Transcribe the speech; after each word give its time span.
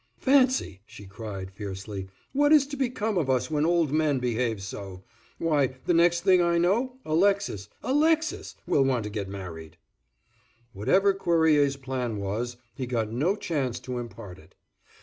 "Fancy!" 0.17 0.81
she 0.87 1.05
cried, 1.05 1.51
fiercely, 1.51 2.07
"what 2.33 2.51
is 2.51 2.65
to 2.65 2.75
become 2.75 3.19
of 3.19 3.29
us 3.29 3.51
when 3.51 3.67
old 3.67 3.91
men 3.91 4.17
behave 4.17 4.59
so. 4.59 5.03
Why, 5.37 5.75
the 5.85 5.93
next 5.93 6.21
thing 6.21 6.41
I 6.41 6.57
know, 6.57 6.97
Alexis—Alexis 7.05 8.55
will 8.65 8.83
want 8.83 9.03
to 9.03 9.11
get 9.11 9.29
married." 9.29 9.77
Whatever 10.73 11.13
Cuerrier's 11.13 11.77
plan 11.77 12.17
was, 12.17 12.57
he 12.73 12.87
got 12.87 13.11
no 13.11 13.35
chance 13.35 13.79
to 13.81 13.99
impart 13.99 14.39
it. 14.39 14.55